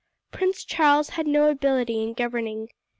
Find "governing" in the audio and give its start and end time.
2.13-2.69